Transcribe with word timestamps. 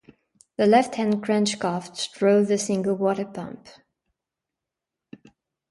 The 0.57 0.65
left-hand 0.65 1.21
crankshaft 1.23 2.13
drove 2.13 2.47
the 2.47 2.57
single 2.57 2.95
water 2.95 3.23
pump. 3.25 3.67